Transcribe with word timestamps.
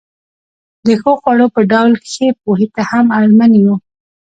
د 0.85 0.87
ښو 1.01 1.11
خوړو 1.21 1.47
په 1.55 1.61
ډول 1.71 1.91
ښې 2.11 2.27
پوهې 2.41 2.67
ته 2.75 2.81
هم 2.89 3.05
اړمن 3.19 3.51
یو. 3.63 3.75